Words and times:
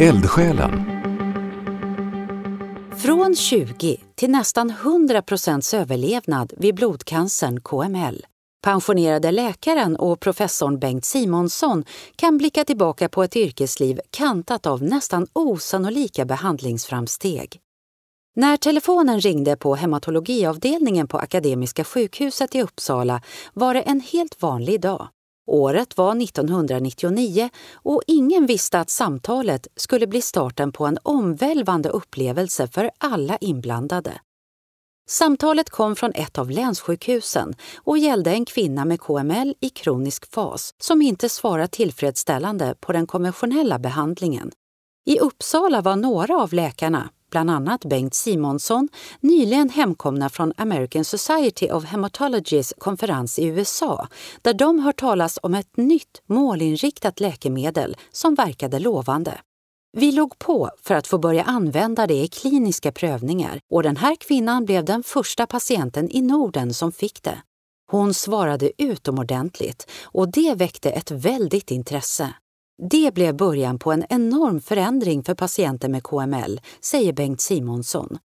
Eldsjälen 0.00 0.84
Från 2.98 3.36
20 3.36 4.00
till 4.14 4.30
nästan 4.30 4.70
100 4.70 5.22
procents 5.22 5.74
överlevnad 5.74 6.52
vid 6.56 6.74
blodcancern 6.74 7.60
KML. 7.60 8.26
Pensionerade 8.64 9.30
läkaren 9.30 9.96
och 9.96 10.20
professorn 10.20 10.78
Bengt 10.78 11.04
Simonsson 11.04 11.84
kan 12.16 12.38
blicka 12.38 12.64
tillbaka 12.64 13.08
på 13.08 13.22
ett 13.22 13.36
yrkesliv 13.36 14.00
kantat 14.10 14.66
av 14.66 14.82
nästan 14.82 15.26
osannolika 15.32 16.24
behandlingsframsteg. 16.24 17.60
När 18.36 18.56
telefonen 18.56 19.20
ringde 19.20 19.56
på 19.56 19.74
hematologiavdelningen 19.74 21.08
på 21.08 21.18
Akademiska 21.18 21.84
sjukhuset 21.84 22.54
i 22.54 22.62
Uppsala 22.62 23.22
var 23.52 23.74
det 23.74 23.80
en 23.80 24.00
helt 24.00 24.42
vanlig 24.42 24.80
dag. 24.80 25.08
Året 25.50 25.96
var 25.96 26.22
1999 26.22 27.50
och 27.74 28.02
ingen 28.06 28.46
visste 28.46 28.80
att 28.80 28.90
samtalet 28.90 29.66
skulle 29.76 30.06
bli 30.06 30.22
starten 30.22 30.72
på 30.72 30.86
en 30.86 30.98
omvälvande 31.02 31.88
upplevelse 31.88 32.68
för 32.68 32.90
alla 32.98 33.36
inblandade. 33.40 34.20
Samtalet 35.08 35.70
kom 35.70 35.96
från 35.96 36.12
ett 36.14 36.38
av 36.38 36.50
länssjukhusen 36.50 37.54
och 37.76 37.98
gällde 37.98 38.30
en 38.30 38.44
kvinna 38.44 38.84
med 38.84 39.00
KML 39.00 39.54
i 39.60 39.68
kronisk 39.68 40.30
fas 40.30 40.74
som 40.78 41.02
inte 41.02 41.28
svarat 41.28 41.72
tillfredsställande 41.72 42.74
på 42.80 42.92
den 42.92 43.06
konventionella 43.06 43.78
behandlingen. 43.78 44.50
I 45.06 45.18
Uppsala 45.18 45.80
var 45.80 45.96
några 45.96 46.42
av 46.42 46.52
läkarna, 46.52 47.10
bland 47.30 47.50
annat 47.50 47.84
Bengt 47.84 48.14
Simonsson, 48.14 48.88
nyligen 49.20 49.68
hemkomna 49.68 50.28
från 50.28 50.52
American 50.56 51.04
Society 51.04 51.70
of 51.70 51.84
Hematologys 51.84 52.74
konferens 52.78 53.38
i 53.38 53.44
USA 53.44 54.08
där 54.42 54.54
de 54.54 54.78
hört 54.78 55.00
talas 55.00 55.38
om 55.42 55.54
ett 55.54 55.76
nytt 55.76 56.22
målinriktat 56.26 57.20
läkemedel 57.20 57.96
som 58.12 58.34
verkade 58.34 58.78
lovande. 58.78 59.40
Vi 59.92 60.12
låg 60.12 60.38
på 60.38 60.70
för 60.82 60.94
att 60.94 61.06
få 61.06 61.18
börja 61.18 61.42
använda 61.42 62.06
det 62.06 62.22
i 62.22 62.28
kliniska 62.28 62.92
prövningar 62.92 63.60
och 63.70 63.82
den 63.82 63.96
här 63.96 64.16
kvinnan 64.16 64.64
blev 64.64 64.84
den 64.84 65.02
första 65.02 65.46
patienten 65.46 66.10
i 66.10 66.22
Norden 66.22 66.74
som 66.74 66.92
fick 66.92 67.22
det. 67.22 67.42
Hon 67.90 68.14
svarade 68.14 68.82
utomordentligt 68.82 69.90
och 70.04 70.28
det 70.28 70.54
väckte 70.54 70.90
ett 70.90 71.10
väldigt 71.10 71.70
intresse. 71.70 72.34
Det 72.82 73.14
blev 73.14 73.36
början 73.36 73.78
på 73.78 73.92
en 73.92 74.04
enorm 74.08 74.60
förändring 74.60 75.22
för 75.22 75.34
patienter 75.34 75.88
med 75.88 76.02
KML, 76.02 76.60
säger 76.80 77.12
Bengt 77.12 77.40
Simonsson. 77.40 78.18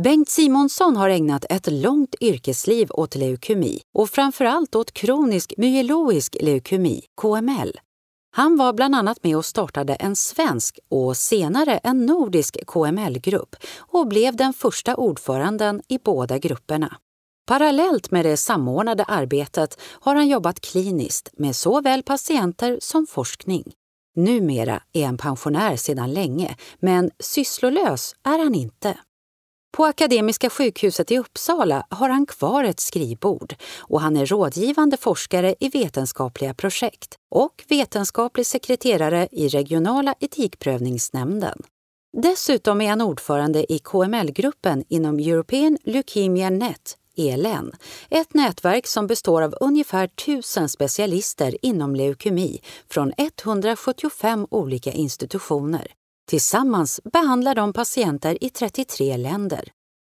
Bengt 0.00 0.28
Simonsson 0.28 0.96
har 0.96 1.08
ägnat 1.08 1.44
ett 1.50 1.72
långt 1.72 2.14
yrkesliv 2.20 2.88
åt 2.90 3.14
leukemi 3.14 3.80
och 3.94 4.10
framförallt 4.10 4.74
åt 4.74 4.92
kronisk 4.92 5.54
myeloisk 5.56 6.36
leukemi, 6.40 7.04
KML. 7.20 7.80
Han 8.32 8.56
var 8.56 8.72
bland 8.72 8.94
annat 8.94 9.24
med 9.24 9.36
och 9.36 9.44
startade 9.44 9.94
en 9.94 10.16
svensk 10.16 10.78
och 10.88 11.16
senare 11.16 11.78
en 11.78 12.06
nordisk 12.06 12.66
KML-grupp 12.66 13.56
och 13.78 14.08
blev 14.08 14.36
den 14.36 14.52
första 14.52 14.96
ordföranden 14.96 15.82
i 15.88 15.98
båda 15.98 16.38
grupperna. 16.38 16.96
Parallellt 17.50 18.10
med 18.10 18.24
det 18.24 18.36
samordnade 18.36 19.04
arbetet 19.04 19.80
har 20.00 20.14
han 20.14 20.28
jobbat 20.28 20.60
kliniskt 20.60 21.30
med 21.36 21.56
såväl 21.56 22.02
patienter 22.02 22.78
som 22.82 23.06
forskning. 23.06 23.72
Numera 24.16 24.82
är 24.92 25.06
han 25.06 25.16
pensionär 25.16 25.76
sedan 25.76 26.12
länge, 26.12 26.56
men 26.80 27.10
sysslolös 27.18 28.14
är 28.22 28.38
han 28.38 28.54
inte. 28.54 28.98
På 29.76 29.84
Akademiska 29.84 30.50
sjukhuset 30.50 31.10
i 31.10 31.18
Uppsala 31.18 31.86
har 31.90 32.08
han 32.08 32.26
kvar 32.26 32.64
ett 32.64 32.80
skrivbord 32.80 33.54
och 33.78 34.00
han 34.00 34.16
är 34.16 34.26
rådgivande 34.26 34.96
forskare 34.96 35.54
i 35.60 35.68
vetenskapliga 35.68 36.54
projekt 36.54 37.16
och 37.30 37.64
vetenskaplig 37.68 38.46
sekreterare 38.46 39.28
i 39.32 39.48
regionala 39.48 40.14
etikprövningsnämnden. 40.20 41.62
Dessutom 42.22 42.80
är 42.80 42.88
han 42.88 43.00
ordförande 43.00 43.72
i 43.72 43.78
KML-gruppen 43.78 44.84
inom 44.88 45.18
European 45.18 45.78
Leukemia 45.84 46.50
Net 46.50 46.96
ELN, 47.28 47.72
ett 48.10 48.34
nätverk 48.34 48.86
som 48.86 49.06
består 49.06 49.42
av 49.42 49.54
ungefär 49.60 50.04
1000 50.04 50.68
specialister 50.68 51.56
inom 51.62 51.94
leukemi 51.94 52.60
från 52.88 53.12
175 53.16 54.46
olika 54.50 54.92
institutioner. 54.92 55.92
Tillsammans 56.30 57.00
behandlar 57.12 57.54
de 57.54 57.72
patienter 57.72 58.44
i 58.44 58.50
33 58.50 59.16
länder. 59.16 59.72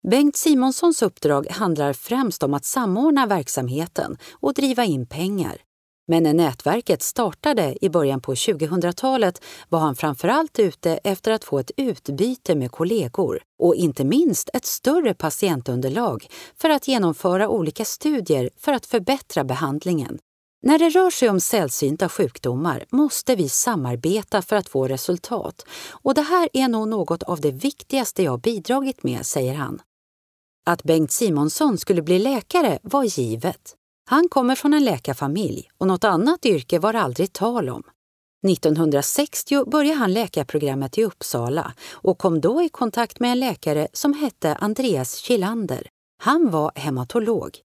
Bengt 0.09 0.37
Simonssons 0.37 1.03
uppdrag 1.03 1.47
handlar 1.51 1.93
främst 1.93 2.43
om 2.43 2.55
att 2.55 2.65
samordna 2.65 3.27
verksamheten 3.27 4.17
och 4.33 4.55
driva 4.55 4.85
in 4.85 5.07
pengar. 5.07 5.57
Men 6.13 6.23
när 6.23 6.35
nätverket 6.35 7.03
startade 7.03 7.85
i 7.85 7.91
början 7.91 8.21
på 8.21 8.35
2000-talet 8.35 9.43
var 9.69 9.79
han 9.79 9.97
framförallt 9.97 10.59
ute 10.59 10.91
efter 11.05 11.33
att 11.33 11.45
få 11.45 11.59
ett 11.59 11.71
utbyte 11.77 12.55
med 12.55 12.71
kollegor 12.71 13.43
och 13.59 13.75
inte 13.75 14.05
minst 14.05 14.51
ett 14.53 14.65
större 14.65 15.15
patientunderlag 15.15 16.27
för 16.57 16.71
att 16.71 16.89
genomföra 16.89 17.49
olika 17.49 17.85
studier 17.85 18.51
för 18.57 18.73
att 18.73 18.87
förbättra 18.87 19.45
behandlingen. 19.45 20.19
När 20.63 20.79
det 20.79 20.89
rör 20.89 21.11
sig 21.11 21.29
om 21.29 21.41
sällsynta 21.41 22.09
sjukdomar 22.09 22.85
måste 22.91 23.37
vi 23.37 23.49
samarbeta 23.49 24.43
för 24.43 24.57
att 24.57 24.69
få 24.69 24.89
resultat 24.89 25.67
och 25.91 26.15
det 26.15 26.23
här 26.23 26.49
är 26.53 26.69
nog 26.69 26.89
något 26.89 27.23
av 27.23 27.41
det 27.41 27.51
viktigaste 27.51 28.23
jag 28.23 28.41
bidragit 28.41 29.03
med, 29.03 29.27
säger 29.27 29.55
han. 29.55 29.81
Att 30.67 30.83
Bengt 30.83 31.13
Simonsson 31.13 31.79
skulle 31.79 32.03
bli 32.03 32.19
läkare 32.19 32.79
var 32.83 33.05
givet. 33.05 33.77
Han 34.13 34.29
kommer 34.29 34.55
från 34.55 34.75
en 34.75 34.85
läkarfamilj 34.85 35.69
och 35.79 35.87
något 35.87 36.05
annat 36.05 36.47
yrke 36.47 36.79
var 36.79 36.95
aldrig 36.95 37.33
tal 37.33 37.69
om. 37.69 37.83
1960 38.49 39.65
började 39.65 39.99
han 39.99 40.13
läkarprogrammet 40.13 40.99
i 40.99 41.05
Uppsala 41.05 41.75
och 41.93 42.19
kom 42.19 42.41
då 42.41 42.63
i 42.63 42.69
kontakt 42.69 43.21
med 43.21 43.33
en 43.33 43.41
läkare 43.41 43.89
som 43.93 44.15
hette 44.15 44.55
Andreas 44.55 45.17
Kilander. 45.17 45.89
Han 46.23 46.51
var 46.51 46.73
hematolog. 46.75 47.59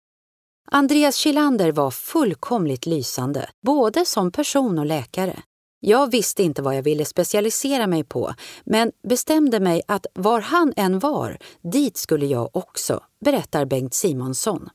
Andreas 0.70 1.16
Kilander 1.16 1.72
var 1.72 1.90
fullkomligt 1.90 2.86
lysande, 2.86 3.48
både 3.62 4.04
som 4.04 4.32
person 4.32 4.78
och 4.78 4.86
läkare. 4.86 5.42
Jag 5.80 6.10
visste 6.10 6.42
inte 6.42 6.62
vad 6.62 6.76
jag 6.76 6.82
ville 6.82 7.04
specialisera 7.04 7.86
mig 7.86 8.04
på, 8.04 8.34
men 8.64 8.92
bestämde 9.08 9.60
mig 9.60 9.82
att 9.88 10.06
var 10.14 10.40
han 10.40 10.72
än 10.76 10.98
var, 10.98 11.38
dit 11.72 11.96
skulle 11.96 12.26
jag 12.26 12.56
också, 12.56 13.00
berättar 13.24 13.64
Bengt 13.64 13.94
Simonsson. 13.94 14.68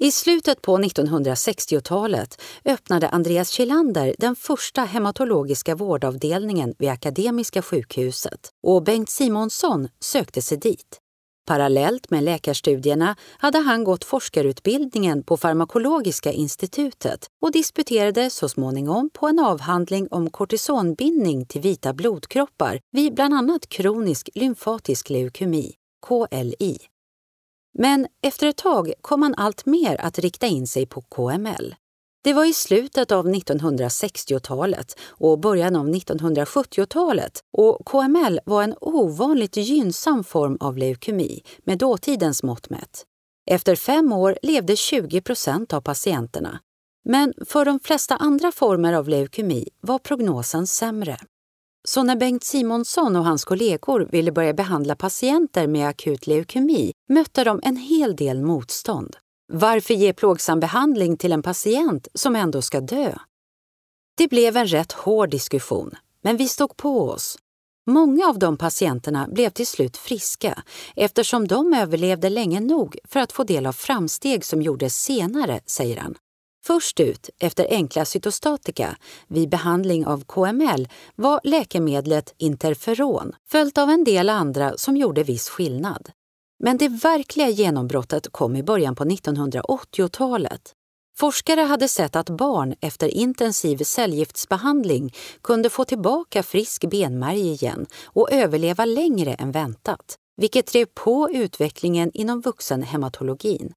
I 0.00 0.10
slutet 0.10 0.62
på 0.62 0.78
1960-talet 0.78 2.40
öppnade 2.64 3.08
Andreas 3.08 3.50
Kjellander 3.50 4.14
den 4.18 4.36
första 4.36 4.82
hematologiska 4.82 5.74
vårdavdelningen 5.74 6.74
vid 6.78 6.90
Akademiska 6.90 7.62
sjukhuset 7.62 8.50
och 8.62 8.82
Bengt 8.82 9.10
Simonsson 9.10 9.88
sökte 10.00 10.42
sig 10.42 10.58
dit. 10.58 10.98
Parallellt 11.46 12.10
med 12.10 12.24
läkarstudierna 12.24 13.16
hade 13.38 13.58
han 13.58 13.84
gått 13.84 14.04
forskarutbildningen 14.04 15.22
på 15.22 15.36
Farmakologiska 15.36 16.32
institutet 16.32 17.26
och 17.42 17.52
disputerade 17.52 18.30
så 18.30 18.48
småningom 18.48 19.10
på 19.12 19.26
en 19.26 19.38
avhandling 19.38 20.08
om 20.10 20.30
kortisonbindning 20.30 21.46
till 21.46 21.60
vita 21.60 21.92
blodkroppar 21.92 22.80
vid 22.92 23.14
bland 23.14 23.34
annat 23.34 23.68
kronisk 23.68 24.30
lymfatisk 24.34 25.10
leukemi, 25.10 25.74
KLI. 26.06 26.78
Men 27.80 28.06
efter 28.22 28.46
ett 28.46 28.56
tag 28.56 28.92
kom 29.00 29.22
han 29.22 29.34
allt 29.34 29.66
mer 29.66 30.00
att 30.00 30.18
rikta 30.18 30.46
in 30.46 30.66
sig 30.66 30.86
på 30.86 31.00
KML. 31.00 31.74
Det 32.24 32.32
var 32.32 32.44
i 32.44 32.52
slutet 32.52 33.12
av 33.12 33.28
1960-talet 33.28 34.98
och 35.08 35.40
början 35.40 35.76
av 35.76 35.88
1970-talet 35.88 37.40
och 37.52 37.86
KML 37.86 38.40
var 38.44 38.62
en 38.62 38.74
ovanligt 38.80 39.56
gynnsam 39.56 40.24
form 40.24 40.56
av 40.60 40.78
leukemi 40.78 41.42
med 41.58 41.78
dåtidens 41.78 42.42
mått 42.42 42.70
mätt. 42.70 43.04
Efter 43.50 43.76
fem 43.76 44.12
år 44.12 44.38
levde 44.42 44.76
20 44.76 45.20
procent 45.20 45.72
av 45.72 45.80
patienterna. 45.80 46.60
Men 47.04 47.34
för 47.46 47.64
de 47.64 47.80
flesta 47.80 48.16
andra 48.16 48.52
former 48.52 48.92
av 48.92 49.08
leukemi 49.08 49.68
var 49.80 49.98
prognosen 49.98 50.66
sämre. 50.66 51.16
Så 51.88 52.02
när 52.02 52.16
Bengt 52.16 52.44
Simonsson 52.44 53.16
och 53.16 53.24
hans 53.24 53.44
kollegor 53.44 54.08
ville 54.10 54.32
börja 54.32 54.54
behandla 54.54 54.96
patienter 54.96 55.66
med 55.66 55.88
akut 55.88 56.26
leukemi 56.26 56.92
mötte 57.08 57.44
de 57.44 57.60
en 57.62 57.76
hel 57.76 58.16
del 58.16 58.42
motstånd. 58.42 59.16
Varför 59.52 59.94
ge 59.94 60.12
plågsam 60.12 60.60
behandling 60.60 61.16
till 61.16 61.32
en 61.32 61.42
patient 61.42 62.08
som 62.14 62.36
ändå 62.36 62.62
ska 62.62 62.80
dö? 62.80 63.14
Det 64.16 64.28
blev 64.28 64.56
en 64.56 64.66
rätt 64.66 64.92
hård 64.92 65.30
diskussion, 65.30 65.94
men 66.22 66.36
vi 66.36 66.48
stod 66.48 66.76
på 66.76 67.10
oss. 67.10 67.38
Många 67.86 68.28
av 68.28 68.38
de 68.38 68.56
patienterna 68.56 69.28
blev 69.28 69.50
till 69.50 69.66
slut 69.66 69.96
friska 69.96 70.62
eftersom 70.96 71.48
de 71.48 71.74
överlevde 71.74 72.30
länge 72.30 72.60
nog 72.60 72.98
för 73.04 73.20
att 73.20 73.32
få 73.32 73.44
del 73.44 73.66
av 73.66 73.72
framsteg 73.72 74.44
som 74.44 74.62
gjordes 74.62 75.02
senare, 75.02 75.60
säger 75.66 75.96
han. 75.96 76.14
Först 76.64 77.00
ut 77.00 77.30
efter 77.40 77.66
enkla 77.70 78.04
cytostatika 78.04 78.96
vid 79.28 79.48
behandling 79.48 80.06
av 80.06 80.24
KML 80.24 80.88
var 81.16 81.40
läkemedlet 81.44 82.34
interferon 82.38 83.32
följt 83.50 83.78
av 83.78 83.90
en 83.90 84.04
del 84.04 84.28
andra 84.28 84.76
som 84.76 84.96
gjorde 84.96 85.22
viss 85.22 85.48
skillnad. 85.48 86.10
Men 86.64 86.78
det 86.78 86.88
verkliga 86.88 87.48
genombrottet 87.48 88.32
kom 88.32 88.56
i 88.56 88.62
början 88.62 88.94
på 88.94 89.04
1980-talet. 89.04 90.72
Forskare 91.18 91.60
hade 91.60 91.88
sett 91.88 92.16
att 92.16 92.30
barn 92.30 92.74
efter 92.80 93.08
intensiv 93.08 93.78
cellgiftsbehandling 93.78 95.14
kunde 95.42 95.70
få 95.70 95.84
tillbaka 95.84 96.42
frisk 96.42 96.84
benmärg 96.90 97.48
igen 97.48 97.86
och 98.04 98.32
överleva 98.32 98.84
längre 98.84 99.34
än 99.34 99.52
väntat, 99.52 100.16
vilket 100.36 100.66
drev 100.66 100.86
på 100.86 101.30
utvecklingen 101.30 102.10
inom 102.14 102.40
vuxenhematologin. 102.40 103.72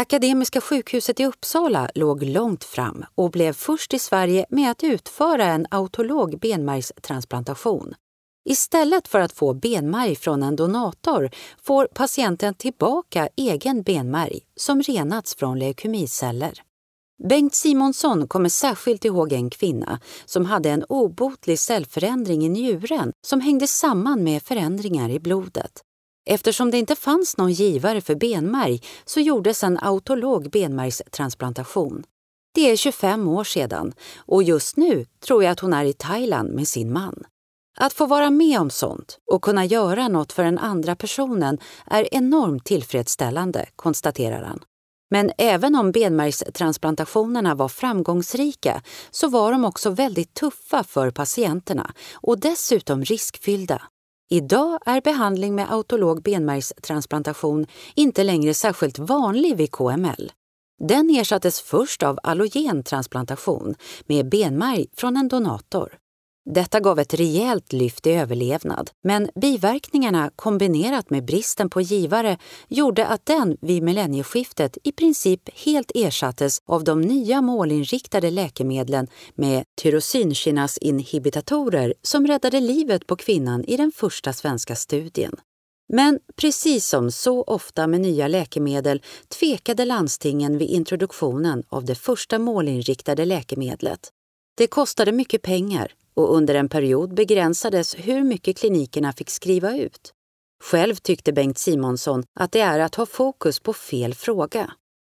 Akademiska 0.00 0.60
sjukhuset 0.60 1.20
i 1.20 1.24
Uppsala 1.24 1.90
låg 1.94 2.22
långt 2.22 2.64
fram 2.64 3.04
och 3.14 3.30
blev 3.30 3.52
först 3.52 3.94
i 3.94 3.98
Sverige 3.98 4.46
med 4.50 4.70
att 4.70 4.84
utföra 4.84 5.44
en 5.44 5.66
autolog 5.70 6.38
benmärgstransplantation. 6.38 7.94
Istället 8.48 9.08
för 9.08 9.20
att 9.20 9.32
få 9.32 9.54
benmärg 9.54 10.16
från 10.16 10.42
en 10.42 10.56
donator 10.56 11.30
får 11.62 11.88
patienten 11.94 12.54
tillbaka 12.54 13.28
egen 13.36 13.82
benmärg 13.82 14.40
som 14.56 14.82
renats 14.82 15.34
från 15.34 15.58
leukemiceller. 15.58 16.62
Bengt 17.28 17.54
Simonsson 17.54 18.28
kommer 18.28 18.48
särskilt 18.48 19.04
ihåg 19.04 19.32
en 19.32 19.50
kvinna 19.50 20.00
som 20.24 20.46
hade 20.46 20.70
en 20.70 20.84
obotlig 20.88 21.58
cellförändring 21.58 22.44
i 22.44 22.48
njuren 22.48 23.12
som 23.26 23.40
hängde 23.40 23.66
samman 23.66 24.24
med 24.24 24.42
förändringar 24.42 25.10
i 25.10 25.20
blodet. 25.20 25.82
Eftersom 26.30 26.70
det 26.70 26.78
inte 26.78 26.96
fanns 26.96 27.36
någon 27.36 27.52
givare 27.52 28.00
för 28.00 28.14
benmärg 28.14 28.80
så 29.04 29.20
gjordes 29.20 29.64
en 29.64 29.78
autolog 29.78 30.50
benmärgstransplantation. 30.50 32.04
Det 32.54 32.70
är 32.70 32.76
25 32.76 33.28
år 33.28 33.44
sedan 33.44 33.92
och 34.16 34.42
just 34.42 34.76
nu 34.76 35.06
tror 35.26 35.44
jag 35.44 35.52
att 35.52 35.60
hon 35.60 35.72
är 35.72 35.84
i 35.84 35.92
Thailand 35.92 36.52
med 36.52 36.68
sin 36.68 36.92
man. 36.92 37.24
Att 37.78 37.92
få 37.92 38.06
vara 38.06 38.30
med 38.30 38.60
om 38.60 38.70
sånt 38.70 39.18
och 39.32 39.42
kunna 39.42 39.64
göra 39.64 40.08
något 40.08 40.32
för 40.32 40.44
den 40.44 40.58
andra 40.58 40.96
personen 40.96 41.58
är 41.86 42.14
enormt 42.14 42.64
tillfredsställande, 42.64 43.66
konstaterar 43.76 44.42
han. 44.42 44.60
Men 45.10 45.30
även 45.38 45.74
om 45.74 45.92
benmärgstransplantationerna 45.92 47.54
var 47.54 47.68
framgångsrika 47.68 48.82
så 49.10 49.28
var 49.28 49.52
de 49.52 49.64
också 49.64 49.90
väldigt 49.90 50.34
tuffa 50.34 50.84
för 50.84 51.10
patienterna 51.10 51.92
och 52.14 52.40
dessutom 52.40 53.04
riskfyllda. 53.04 53.82
Idag 54.30 54.78
är 54.86 55.00
behandling 55.00 55.54
med 55.54 55.72
autolog 55.72 56.22
benmärgstransplantation 56.22 57.66
inte 57.94 58.24
längre 58.24 58.54
särskilt 58.54 58.98
vanlig 58.98 59.56
vid 59.56 59.70
KML. 59.70 60.32
Den 60.84 61.10
ersattes 61.10 61.60
först 61.60 62.02
av 62.02 62.18
allogentransplantation 62.22 63.74
med 64.06 64.28
benmärg 64.28 64.86
från 64.96 65.16
en 65.16 65.28
donator. 65.28 65.98
Detta 66.54 66.80
gav 66.80 66.98
ett 66.98 67.14
rejält 67.14 67.72
lyft 67.72 68.06
i 68.06 68.12
överlevnad, 68.12 68.90
men 69.04 69.30
biverkningarna 69.34 70.30
kombinerat 70.36 71.10
med 71.10 71.24
bristen 71.24 71.70
på 71.70 71.80
givare 71.80 72.38
gjorde 72.68 73.06
att 73.06 73.26
den 73.26 73.56
vid 73.60 73.82
millennieskiftet 73.82 74.78
i 74.84 74.92
princip 74.92 75.48
helt 75.54 75.92
ersattes 75.94 76.58
av 76.66 76.84
de 76.84 77.00
nya 77.00 77.42
målinriktade 77.42 78.30
läkemedlen 78.30 79.06
med 79.34 79.64
tyrosinkinasinhibitatorer 79.82 81.94
som 82.02 82.26
räddade 82.26 82.60
livet 82.60 83.06
på 83.06 83.16
kvinnan 83.16 83.64
i 83.64 83.76
den 83.76 83.92
första 83.92 84.32
svenska 84.32 84.76
studien. 84.76 85.34
Men 85.92 86.18
precis 86.36 86.86
som 86.86 87.10
så 87.10 87.42
ofta 87.42 87.86
med 87.86 88.00
nya 88.00 88.28
läkemedel 88.28 89.02
tvekade 89.28 89.84
landstingen 89.84 90.58
vid 90.58 90.68
introduktionen 90.68 91.62
av 91.68 91.84
det 91.84 91.94
första 91.94 92.38
målinriktade 92.38 93.24
läkemedlet. 93.24 94.00
Det 94.56 94.66
kostade 94.66 95.12
mycket 95.12 95.42
pengar 95.42 95.92
och 96.18 96.34
under 96.34 96.54
en 96.54 96.68
period 96.68 97.14
begränsades 97.14 97.94
hur 97.98 98.24
mycket 98.24 98.58
klinikerna 98.58 99.12
fick 99.12 99.30
skriva 99.30 99.76
ut. 99.76 100.12
Själv 100.64 100.94
tyckte 100.94 101.32
Bengt 101.32 101.58
Simonsson 101.58 102.24
att 102.40 102.52
det 102.52 102.60
är 102.60 102.78
att 102.78 102.94
ha 102.94 103.06
fokus 103.06 103.60
på 103.60 103.72
fel 103.72 104.14
fråga. 104.14 104.72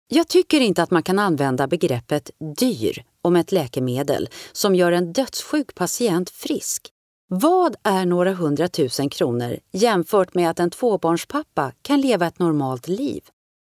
Jag 0.08 0.28
tycker 0.28 0.60
inte 0.60 0.82
att 0.82 0.90
man 0.90 1.02
kan 1.02 1.18
använda 1.18 1.66
begreppet 1.66 2.30
dyr 2.58 3.04
om 3.22 3.36
ett 3.36 3.52
läkemedel 3.52 4.28
som 4.52 4.74
gör 4.74 4.92
en 4.92 5.12
dödssjuk 5.12 5.74
patient 5.74 6.30
frisk. 6.30 6.88
Vad 7.28 7.76
är 7.82 8.06
några 8.06 8.32
hundratusen 8.32 9.10
kronor 9.10 9.58
jämfört 9.72 10.34
med 10.34 10.50
att 10.50 10.60
en 10.60 10.70
tvåbarnspappa 10.70 11.72
kan 11.82 12.00
leva 12.00 12.26
ett 12.26 12.38
normalt 12.38 12.88
liv? 12.88 13.22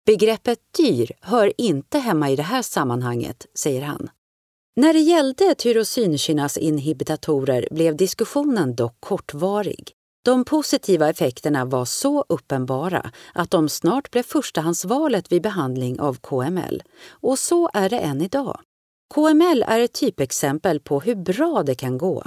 Begreppet 0.07 0.59
dyr 0.77 1.13
hör 1.21 1.53
inte 1.59 1.99
hemma 1.99 2.31
i 2.31 2.37
det 2.37 2.43
här 2.43 2.63
sammanhanget, 2.63 3.47
säger 3.55 3.83
han. 3.83 4.11
När 4.79 4.93
det 4.93 5.01
gällde 5.01 5.55
tyrosinkinasinhibitatorer 5.55 7.69
blev 7.71 7.97
diskussionen 7.97 8.75
dock 8.75 8.97
kortvarig. 9.01 9.93
De 10.25 10.45
positiva 10.45 11.11
effekterna 11.11 11.65
var 11.65 11.85
så 11.85 12.25
uppenbara 12.29 13.11
att 13.35 13.51
de 13.51 13.69
snart 13.69 14.11
blev 14.11 14.23
förstahandsvalet 14.23 15.33
vid 15.33 15.43
behandling 15.43 16.01
av 16.01 16.15
KML. 16.15 16.83
Och 17.11 17.39
så 17.39 17.71
är 17.75 17.89
det 17.89 17.99
än 17.99 18.23
idag. 18.23 18.61
KML 19.15 19.65
är 19.69 19.81
ett 19.81 19.93
typexempel 19.93 20.81
på 20.81 21.01
hur 21.01 21.15
bra 21.15 21.63
det 21.63 21.75
kan 21.75 21.99
gå. 21.99 22.25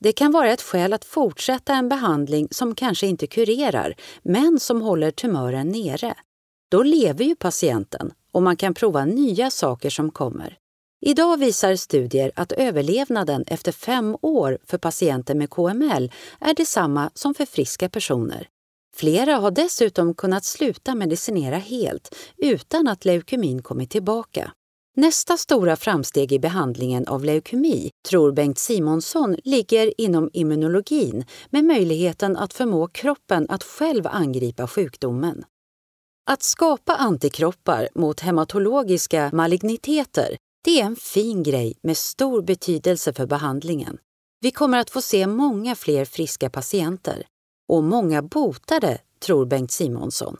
Det 0.00 0.12
kan 0.12 0.32
vara 0.32 0.50
ett 0.50 0.62
skäl 0.62 0.92
att 0.92 1.04
fortsätta 1.04 1.74
en 1.74 1.88
behandling 1.88 2.48
som 2.50 2.74
kanske 2.74 3.06
inte 3.06 3.26
kurerar, 3.26 3.94
men 4.22 4.60
som 4.60 4.82
håller 4.82 5.10
tumören 5.10 5.68
nere. 5.68 6.14
Då 6.70 6.82
lever 6.82 7.24
ju 7.24 7.36
patienten 7.36 8.12
och 8.32 8.42
man 8.42 8.56
kan 8.56 8.74
prova 8.74 9.04
nya 9.04 9.50
saker 9.50 9.90
som 9.90 10.10
kommer. 10.10 10.56
Idag 11.02 11.36
visar 11.36 11.76
studier 11.76 12.32
att 12.36 12.52
överlevnaden 12.52 13.44
efter 13.46 13.72
fem 13.72 14.16
år 14.22 14.58
för 14.64 14.78
patienter 14.78 15.34
med 15.34 15.50
KML 15.50 16.12
är 16.40 16.54
detsamma 16.54 17.10
som 17.14 17.34
för 17.34 17.46
friska 17.46 17.88
personer. 17.88 18.48
Flera 18.96 19.36
har 19.36 19.50
dessutom 19.50 20.14
kunnat 20.14 20.44
sluta 20.44 20.94
medicinera 20.94 21.56
helt 21.56 22.14
utan 22.36 22.88
att 22.88 23.04
leukemin 23.04 23.62
kommit 23.62 23.90
tillbaka. 23.90 24.52
Nästa 24.96 25.36
stora 25.36 25.76
framsteg 25.76 26.32
i 26.32 26.38
behandlingen 26.38 27.06
av 27.06 27.24
leukemi 27.24 27.90
tror 28.08 28.32
Bengt 28.32 28.58
Simonsson 28.58 29.36
ligger 29.44 30.00
inom 30.00 30.30
immunologin 30.32 31.24
med 31.50 31.64
möjligheten 31.64 32.36
att 32.36 32.52
förmå 32.52 32.88
kroppen 32.88 33.46
att 33.48 33.64
själv 33.64 34.06
angripa 34.06 34.66
sjukdomen. 34.66 35.44
Att 36.30 36.42
skapa 36.42 36.96
antikroppar 36.96 37.88
mot 37.94 38.20
hematologiska 38.20 39.30
maligniteter 39.32 40.36
det 40.64 40.80
är 40.80 40.84
en 40.84 40.96
fin 40.96 41.42
grej 41.42 41.74
med 41.82 41.96
stor 41.96 42.42
betydelse 42.42 43.12
för 43.12 43.26
behandlingen. 43.26 43.98
Vi 44.40 44.50
kommer 44.50 44.78
att 44.78 44.90
få 44.90 45.02
se 45.02 45.26
många 45.26 45.74
fler 45.74 46.04
friska 46.04 46.50
patienter. 46.50 47.26
Och 47.68 47.84
många 47.84 48.22
botade, 48.22 48.98
tror 49.24 49.46
Bengt 49.46 49.70
Simonsson. 49.70 50.36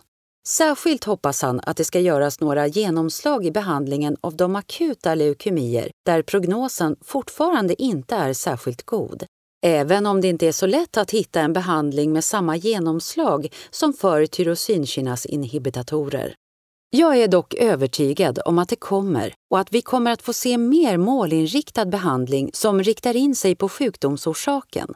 Särskilt 0.48 1.04
hoppas 1.04 1.42
han 1.42 1.60
att 1.62 1.76
det 1.76 1.84
ska 1.84 2.00
göras 2.00 2.40
några 2.40 2.66
genomslag 2.66 3.46
i 3.46 3.50
behandlingen 3.50 4.16
av 4.20 4.36
de 4.36 4.56
akuta 4.56 5.14
leukemier 5.14 5.90
där 6.06 6.22
prognosen 6.22 6.96
fortfarande 7.04 7.82
inte 7.82 8.16
är 8.16 8.32
särskilt 8.32 8.82
god. 8.82 9.24
Även 9.62 10.06
om 10.06 10.20
det 10.20 10.28
inte 10.28 10.46
är 10.46 10.52
så 10.52 10.66
lätt 10.66 10.96
att 10.96 11.10
hitta 11.10 11.40
en 11.40 11.52
behandling 11.52 12.12
med 12.12 12.24
samma 12.24 12.56
genomslag 12.56 13.54
som 13.70 13.92
för 13.92 14.26
tyrosinkinasinhibitatorer. 14.26 16.34
Jag 16.92 17.16
är 17.16 17.28
dock 17.28 17.54
övertygad 17.54 18.38
om 18.44 18.58
att 18.58 18.68
det 18.68 18.76
kommer 18.76 19.34
och 19.50 19.58
att 19.58 19.72
vi 19.72 19.82
kommer 19.82 20.10
att 20.10 20.22
få 20.22 20.32
se 20.32 20.58
mer 20.58 20.96
målinriktad 20.96 21.86
behandling 21.86 22.50
som 22.52 22.82
riktar 22.82 23.16
in 23.16 23.34
sig 23.34 23.54
på 23.54 23.68
sjukdomsorsaken. 23.68 24.94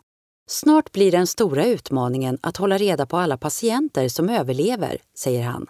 Snart 0.50 0.92
blir 0.92 1.12
den 1.12 1.26
stora 1.26 1.64
utmaningen 1.64 2.38
att 2.40 2.56
hålla 2.56 2.78
reda 2.78 3.06
på 3.06 3.16
alla 3.16 3.38
patienter 3.38 4.08
som 4.08 4.28
överlever, 4.28 4.98
säger 5.18 5.42
han. 5.42 5.66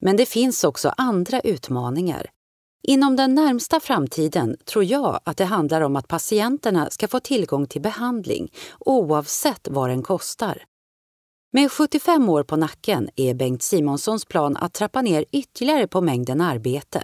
Men 0.00 0.16
det 0.16 0.26
finns 0.26 0.64
också 0.64 0.94
andra 0.96 1.40
utmaningar. 1.40 2.30
Inom 2.82 3.16
den 3.16 3.34
närmsta 3.34 3.80
framtiden 3.80 4.56
tror 4.64 4.84
jag 4.84 5.20
att 5.24 5.36
det 5.36 5.44
handlar 5.44 5.80
om 5.80 5.96
att 5.96 6.08
patienterna 6.08 6.90
ska 6.90 7.08
få 7.08 7.20
tillgång 7.20 7.66
till 7.66 7.82
behandling 7.82 8.52
oavsett 8.78 9.68
vad 9.70 9.90
den 9.90 10.02
kostar. 10.02 10.64
Med 11.52 11.72
75 11.72 12.28
år 12.28 12.42
på 12.42 12.56
nacken 12.56 13.08
är 13.16 13.34
Bengt 13.34 13.62
Simonssons 13.62 14.24
plan 14.24 14.56
att 14.56 14.72
trappa 14.72 15.02
ner 15.02 15.24
ytterligare 15.32 15.88
på 15.88 16.00
mängden 16.00 16.40
arbete. 16.40 17.02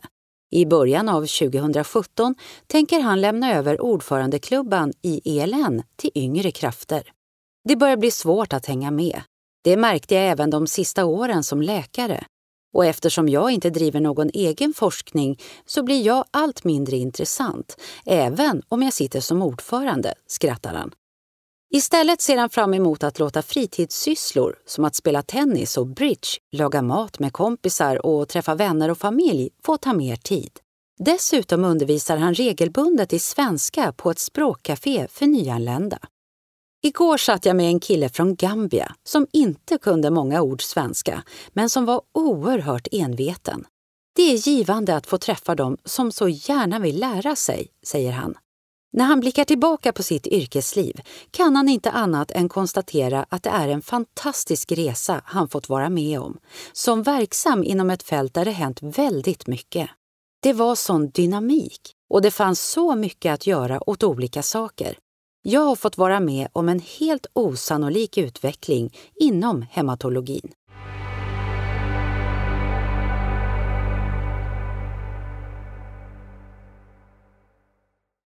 I 0.51 0.67
början 0.67 1.09
av 1.09 1.21
2017 1.21 2.35
tänker 2.67 3.01
han 3.01 3.21
lämna 3.21 3.55
över 3.55 3.81
ordförandeklubban 3.81 4.93
i 5.03 5.39
ELN 5.39 5.83
till 5.97 6.11
yngre 6.15 6.51
krafter. 6.51 7.13
Det 7.69 7.77
börjar 7.77 7.97
bli 7.97 8.11
svårt 8.11 8.53
att 8.53 8.67
hänga 8.67 8.91
med. 8.91 9.21
Det 9.65 9.77
märkte 9.77 10.15
jag 10.15 10.25
även 10.25 10.51
de 10.51 10.67
sista 10.67 11.05
åren 11.05 11.45
som 11.45 11.63
läkare. 11.63 12.25
Och 12.75 12.87
eftersom 12.87 13.29
jag 13.29 13.51
inte 13.51 13.71
driver 13.71 14.01
någon 14.01 14.31
egen 14.35 14.75
forskning 14.75 15.41
så 15.67 15.83
blir 15.83 16.07
jag 16.07 16.25
allt 16.31 16.65
mindre 16.65 16.97
intressant, 16.97 17.77
även 18.07 18.63
om 18.69 18.83
jag 18.83 18.93
sitter 18.93 19.21
som 19.21 19.43
ordförande, 19.43 20.15
skrattar 20.27 20.75
han. 20.75 20.93
Istället 21.76 22.21
ser 22.21 22.37
han 22.37 22.50
fram 22.50 22.75
emot 22.75 23.04
att 23.04 23.19
låta 23.19 23.43
fritidssysslor 23.43 24.59
som 24.66 24.85
att 24.85 24.95
spela 24.95 25.23
tennis 25.23 25.76
och 25.76 25.87
bridge, 25.87 26.28
laga 26.52 26.83
mat 26.83 27.19
med 27.19 27.33
kompisar 27.33 28.07
och 28.07 28.28
träffa 28.28 28.54
vänner 28.54 28.90
och 28.90 28.99
familj 28.99 29.50
få 29.64 29.76
ta 29.76 29.93
mer 29.93 30.16
tid. 30.16 30.50
Dessutom 30.99 31.64
undervisar 31.64 32.16
han 32.16 32.35
regelbundet 32.35 33.12
i 33.12 33.19
svenska 33.19 33.93
på 33.93 34.11
ett 34.11 34.19
språkcafé 34.19 35.07
för 35.11 35.26
nyanlända. 35.26 35.99
Igår 36.83 37.16
satt 37.16 37.47
jag 37.47 37.57
med 37.57 37.66
en 37.66 37.81
kille 37.81 38.09
från 38.09 38.35
Gambia 38.35 38.95
som 39.04 39.26
inte 39.33 39.78
kunde 39.78 40.11
många 40.11 40.43
ord 40.43 40.62
svenska 40.62 41.23
men 41.52 41.71
som 41.71 41.85
var 41.85 42.02
oerhört 42.12 42.88
enveten. 42.93 43.64
Det 44.16 44.23
är 44.23 44.49
givande 44.49 44.97
att 44.97 45.07
få 45.07 45.19
träffa 45.19 45.54
dem 45.54 45.76
som 45.85 46.12
så 46.12 46.28
gärna 46.28 46.78
vill 46.78 47.00
lära 47.00 47.37
sig, 47.37 47.69
säger 47.83 48.12
han. 48.12 48.35
När 48.97 49.05
han 49.05 49.21
blickar 49.21 49.45
tillbaka 49.45 49.93
på 49.93 50.03
sitt 50.03 50.27
yrkesliv 50.27 51.01
kan 51.31 51.57
han 51.57 51.69
inte 51.69 51.91
annat 51.91 52.31
än 52.31 52.49
konstatera 52.49 53.27
att 53.29 53.43
det 53.43 53.51
är 53.51 53.69
en 53.69 53.83
fantastisk 53.83 54.73
resa 54.73 55.21
han 55.25 55.49
fått 55.49 55.69
vara 55.69 55.89
med 55.89 56.21
om, 56.21 56.39
som 56.73 57.03
verksam 57.03 57.65
inom 57.65 57.91
ett 57.91 58.03
fält 58.03 58.35
där 58.35 58.45
det 58.45 58.51
hänt 58.51 58.79
väldigt 58.83 59.47
mycket. 59.47 59.91
Det 60.43 60.53
var 60.53 60.75
sån 60.75 61.11
dynamik 61.11 61.81
och 62.11 62.23
det 62.23 62.31
fanns 62.31 62.71
så 62.71 62.95
mycket 62.95 63.35
att 63.35 63.47
göra 63.47 63.91
åt 63.91 64.03
olika 64.03 64.43
saker. 64.43 64.99
Jag 65.43 65.61
har 65.61 65.77
fått 65.77 65.99
vara 65.99 66.21
med 66.21 66.49
om 66.53 66.69
en 66.69 66.81
helt 66.99 67.27
osannolik 67.33 68.19
utveckling 68.19 68.97
inom 69.21 69.63
hematologin. 69.71 70.53